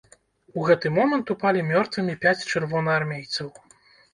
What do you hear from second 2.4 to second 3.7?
чырвонаармейцаў.